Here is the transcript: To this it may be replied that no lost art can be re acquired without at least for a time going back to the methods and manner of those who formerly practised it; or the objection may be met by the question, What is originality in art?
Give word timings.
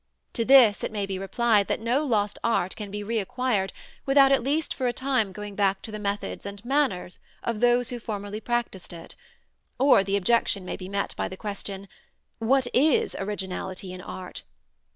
To 0.33 0.43
this 0.43 0.83
it 0.83 0.91
may 0.91 1.05
be 1.05 1.19
replied 1.19 1.67
that 1.67 1.79
no 1.79 2.03
lost 2.03 2.39
art 2.43 2.75
can 2.75 2.89
be 2.89 3.03
re 3.03 3.19
acquired 3.19 3.71
without 4.03 4.31
at 4.31 4.41
least 4.43 4.73
for 4.73 4.87
a 4.87 4.93
time 4.93 5.31
going 5.31 5.53
back 5.53 5.83
to 5.83 5.91
the 5.91 5.99
methods 5.99 6.43
and 6.43 6.65
manner 6.65 7.07
of 7.43 7.59
those 7.59 7.91
who 7.91 7.99
formerly 7.99 8.41
practised 8.41 8.93
it; 8.93 9.13
or 9.77 10.03
the 10.03 10.17
objection 10.17 10.65
may 10.65 10.75
be 10.75 10.89
met 10.89 11.15
by 11.15 11.27
the 11.27 11.37
question, 11.37 11.87
What 12.39 12.65
is 12.73 13.15
originality 13.19 13.93
in 13.93 14.01
art? 14.01 14.41